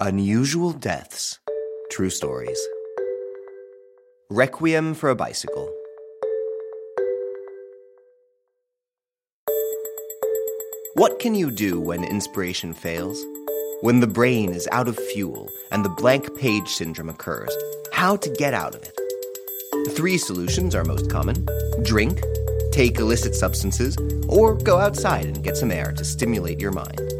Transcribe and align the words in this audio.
Unusual 0.00 0.72
Deaths 0.72 1.38
True 1.90 2.10
Stories. 2.10 2.60
Requiem 4.28 4.92
for 4.92 5.08
a 5.08 5.16
Bicycle. 5.16 5.72
What 10.96 11.18
can 11.18 11.34
you 11.34 11.50
do 11.50 11.80
when 11.80 12.04
inspiration 12.04 12.74
fails? 12.74 13.24
When 13.80 14.00
the 14.00 14.06
brain 14.06 14.50
is 14.50 14.68
out 14.70 14.86
of 14.86 14.98
fuel 14.98 15.48
and 15.72 15.82
the 15.82 15.88
blank 15.88 16.36
page 16.36 16.68
syndrome 16.68 17.08
occurs, 17.08 17.56
how 17.90 18.16
to 18.16 18.28
get 18.28 18.52
out 18.52 18.74
of 18.74 18.82
it? 18.82 19.00
Three 19.92 20.18
solutions 20.18 20.74
are 20.74 20.84
most 20.84 21.10
common 21.10 21.46
drink, 21.82 22.20
take 22.70 22.98
illicit 22.98 23.34
substances, 23.34 23.96
or 24.28 24.56
go 24.56 24.76
outside 24.78 25.24
and 25.24 25.42
get 25.42 25.56
some 25.56 25.70
air 25.70 25.92
to 25.92 26.04
stimulate 26.04 26.60
your 26.60 26.72
mind. 26.72 27.15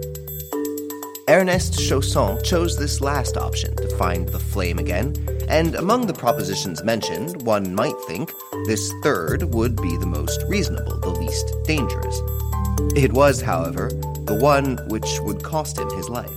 Ernest 1.28 1.72
Chausson 1.72 2.40
chose 2.44 2.78
this 2.78 3.00
last 3.00 3.36
option 3.36 3.74
to 3.74 3.88
find 3.96 4.28
the 4.28 4.38
flame 4.38 4.78
again, 4.78 5.12
and 5.48 5.74
among 5.74 6.06
the 6.06 6.14
propositions 6.14 6.84
mentioned, 6.84 7.42
one 7.42 7.74
might 7.74 7.96
think 8.06 8.32
this 8.66 8.92
third 9.02 9.52
would 9.52 9.74
be 9.82 9.96
the 9.96 10.06
most 10.06 10.44
reasonable, 10.46 11.00
the 11.00 11.10
least 11.10 11.52
dangerous. 11.64 12.20
It 12.94 13.12
was, 13.12 13.40
however, 13.40 13.88
the 14.26 14.38
one 14.40 14.78
which 14.86 15.18
would 15.22 15.42
cost 15.42 15.80
him 15.80 15.90
his 15.96 16.08
life. 16.08 16.30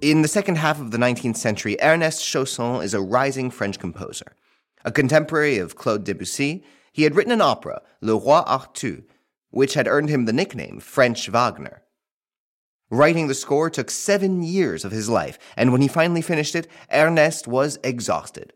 In 0.00 0.22
the 0.22 0.28
second 0.28 0.56
half 0.56 0.80
of 0.80 0.90
the 0.90 0.96
19th 0.96 1.36
century, 1.36 1.76
Ernest 1.82 2.22
Chausson 2.22 2.82
is 2.82 2.94
a 2.94 3.02
rising 3.02 3.50
French 3.50 3.78
composer. 3.78 4.34
A 4.86 4.90
contemporary 4.90 5.58
of 5.58 5.76
Claude 5.76 6.04
Debussy, 6.04 6.64
he 6.94 7.02
had 7.02 7.14
written 7.14 7.32
an 7.32 7.42
opera, 7.42 7.82
Le 8.00 8.14
Roi 8.14 8.40
Arthus, 8.46 9.02
which 9.50 9.74
had 9.74 9.88
earned 9.88 10.08
him 10.08 10.24
the 10.24 10.32
nickname 10.32 10.80
French 10.80 11.28
Wagner. 11.28 11.82
Writing 12.90 13.28
the 13.28 13.34
score 13.34 13.70
took 13.70 13.90
seven 13.90 14.42
years 14.42 14.84
of 14.84 14.90
his 14.90 15.08
life, 15.08 15.38
and 15.56 15.70
when 15.70 15.80
he 15.80 15.88
finally 15.88 16.22
finished 16.22 16.56
it, 16.56 16.66
Ernest 16.90 17.46
was 17.46 17.78
exhausted. 17.84 18.52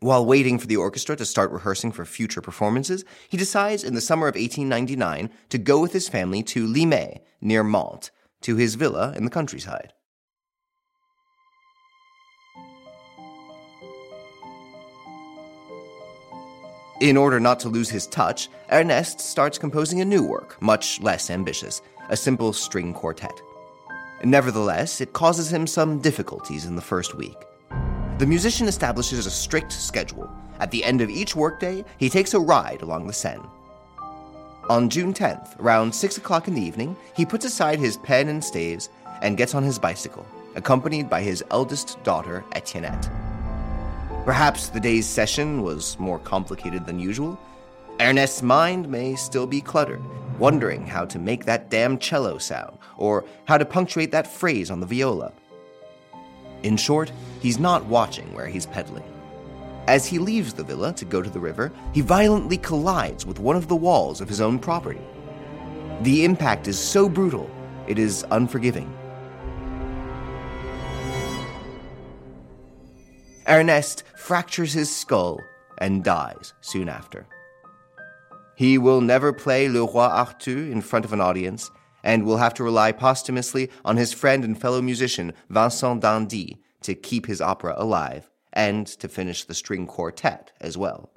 While 0.00 0.26
waiting 0.26 0.58
for 0.58 0.66
the 0.66 0.76
orchestra 0.76 1.14
to 1.14 1.24
start 1.24 1.52
rehearsing 1.52 1.92
for 1.92 2.04
future 2.04 2.40
performances, 2.40 3.04
he 3.28 3.36
decides 3.36 3.84
in 3.84 3.94
the 3.94 4.00
summer 4.00 4.26
of 4.26 4.34
1899 4.34 5.30
to 5.50 5.58
go 5.58 5.80
with 5.80 5.92
his 5.92 6.08
family 6.08 6.42
to 6.42 6.66
Limay, 6.66 7.20
near 7.40 7.62
Mantes, 7.62 8.10
to 8.40 8.56
his 8.56 8.74
villa 8.74 9.14
in 9.16 9.24
the 9.24 9.30
countryside. 9.30 9.92
In 17.02 17.16
order 17.16 17.40
not 17.40 17.58
to 17.60 17.68
lose 17.68 17.90
his 17.90 18.06
touch, 18.06 18.48
Ernest 18.70 19.18
starts 19.18 19.58
composing 19.58 20.00
a 20.00 20.04
new 20.04 20.22
work, 20.22 20.56
much 20.62 21.00
less 21.00 21.30
ambitious, 21.30 21.82
a 22.10 22.16
simple 22.16 22.52
string 22.52 22.94
quartet. 22.94 23.42
Nevertheless, 24.22 25.00
it 25.00 25.12
causes 25.12 25.52
him 25.52 25.66
some 25.66 25.98
difficulties 25.98 26.64
in 26.64 26.76
the 26.76 26.80
first 26.80 27.16
week. 27.16 27.34
The 28.18 28.26
musician 28.26 28.68
establishes 28.68 29.26
a 29.26 29.32
strict 29.32 29.72
schedule. 29.72 30.30
At 30.60 30.70
the 30.70 30.84
end 30.84 31.00
of 31.00 31.10
each 31.10 31.34
workday, 31.34 31.84
he 31.98 32.08
takes 32.08 32.34
a 32.34 32.38
ride 32.38 32.82
along 32.82 33.08
the 33.08 33.12
Seine. 33.12 33.50
On 34.70 34.88
June 34.88 35.12
10th, 35.12 35.58
around 35.58 35.92
6 35.92 36.18
o'clock 36.18 36.46
in 36.46 36.54
the 36.54 36.62
evening, 36.62 36.96
he 37.16 37.26
puts 37.26 37.44
aside 37.44 37.80
his 37.80 37.96
pen 37.96 38.28
and 38.28 38.44
staves 38.44 38.90
and 39.22 39.36
gets 39.36 39.56
on 39.56 39.64
his 39.64 39.76
bicycle, 39.76 40.24
accompanied 40.54 41.10
by 41.10 41.20
his 41.20 41.42
eldest 41.50 42.00
daughter, 42.04 42.44
Etiennette. 42.52 43.10
Perhaps 44.24 44.68
the 44.68 44.78
day's 44.78 45.06
session 45.06 45.62
was 45.62 45.98
more 45.98 46.20
complicated 46.20 46.86
than 46.86 47.00
usual. 47.00 47.36
Ernest's 47.98 48.40
mind 48.40 48.88
may 48.88 49.16
still 49.16 49.48
be 49.48 49.60
cluttered, 49.60 50.00
wondering 50.38 50.86
how 50.86 51.04
to 51.04 51.18
make 51.18 51.44
that 51.44 51.70
damn 51.70 51.98
cello 51.98 52.38
sound, 52.38 52.78
or 52.96 53.24
how 53.46 53.58
to 53.58 53.64
punctuate 53.64 54.12
that 54.12 54.28
phrase 54.28 54.70
on 54.70 54.78
the 54.78 54.86
viola. 54.86 55.32
In 56.62 56.76
short, 56.76 57.10
he's 57.40 57.58
not 57.58 57.84
watching 57.86 58.32
where 58.32 58.46
he's 58.46 58.66
pedaling. 58.66 59.02
As 59.88 60.06
he 60.06 60.20
leaves 60.20 60.54
the 60.54 60.62
villa 60.62 60.92
to 60.92 61.04
go 61.04 61.20
to 61.20 61.30
the 61.30 61.40
river, 61.40 61.72
he 61.92 62.00
violently 62.00 62.58
collides 62.58 63.26
with 63.26 63.40
one 63.40 63.56
of 63.56 63.66
the 63.66 63.74
walls 63.74 64.20
of 64.20 64.28
his 64.28 64.40
own 64.40 64.60
property. 64.60 65.00
The 66.02 66.24
impact 66.24 66.68
is 66.68 66.78
so 66.78 67.08
brutal, 67.08 67.50
it 67.88 67.98
is 67.98 68.24
unforgiving. 68.30 68.96
Ernest 73.46 74.04
fractures 74.16 74.72
his 74.72 74.94
skull 74.94 75.40
and 75.78 76.04
dies 76.04 76.52
soon 76.60 76.88
after. 76.88 77.26
He 78.56 78.78
will 78.78 79.00
never 79.00 79.32
play 79.32 79.68
Le 79.68 79.80
Roi 79.80 80.04
Arthur 80.04 80.50
in 80.50 80.80
front 80.80 81.04
of 81.04 81.12
an 81.12 81.20
audience 81.20 81.70
and 82.04 82.24
will 82.24 82.36
have 82.36 82.54
to 82.54 82.64
rely 82.64 82.92
posthumously 82.92 83.70
on 83.84 83.96
his 83.96 84.12
friend 84.12 84.44
and 84.44 84.60
fellow 84.60 84.82
musician 84.82 85.32
Vincent 85.48 86.00
d'Indy 86.00 86.58
to 86.82 86.94
keep 86.94 87.26
his 87.26 87.40
opera 87.40 87.74
alive 87.76 88.28
and 88.52 88.86
to 88.86 89.08
finish 89.08 89.44
the 89.44 89.54
string 89.54 89.86
quartet 89.86 90.52
as 90.60 90.76
well. 90.76 91.10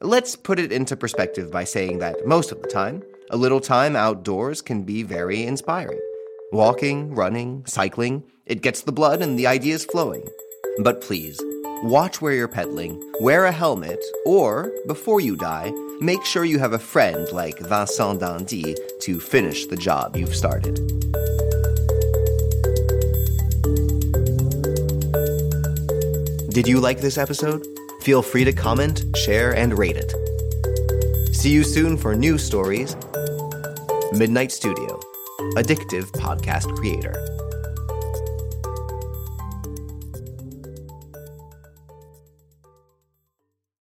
Let's 0.00 0.36
put 0.36 0.58
it 0.58 0.72
into 0.72 0.96
perspective 0.96 1.50
by 1.50 1.64
saying 1.64 1.98
that 1.98 2.26
most 2.26 2.52
of 2.52 2.60
the 2.60 2.68
time, 2.68 3.02
a 3.30 3.36
little 3.36 3.60
time 3.60 3.96
outdoors 3.96 4.60
can 4.60 4.82
be 4.82 5.02
very 5.02 5.44
inspiring. 5.44 6.00
Walking, 6.52 7.12
running, 7.12 7.66
cycling, 7.66 8.22
it 8.46 8.62
gets 8.62 8.82
the 8.82 8.92
blood 8.92 9.20
and 9.20 9.36
the 9.36 9.48
ideas 9.48 9.84
flowing. 9.84 10.28
But 10.78 11.00
please, 11.00 11.40
watch 11.82 12.22
where 12.22 12.34
you're 12.34 12.46
pedaling, 12.46 13.02
wear 13.20 13.46
a 13.46 13.52
helmet, 13.52 13.98
or, 14.24 14.72
before 14.86 15.20
you 15.20 15.34
die, 15.34 15.72
make 16.00 16.24
sure 16.24 16.44
you 16.44 16.60
have 16.60 16.72
a 16.72 16.78
friend 16.78 17.26
like 17.32 17.58
Vincent 17.58 18.20
d'Indy 18.20 18.76
to 19.00 19.18
finish 19.18 19.66
the 19.66 19.76
job 19.76 20.16
you've 20.16 20.36
started. 20.36 20.76
Did 26.50 26.68
you 26.68 26.78
like 26.78 27.00
this 27.00 27.18
episode? 27.18 27.66
Feel 28.02 28.22
free 28.22 28.44
to 28.44 28.52
comment, 28.52 29.04
share, 29.16 29.54
and 29.56 29.76
rate 29.76 29.96
it. 29.96 30.12
See 31.34 31.50
you 31.50 31.64
soon 31.64 31.96
for 31.96 32.14
new 32.14 32.38
stories. 32.38 32.96
Midnight 34.12 34.52
Studio, 34.52 35.00
addictive 35.56 36.10
podcast 36.12 36.74
creator. 36.76 37.35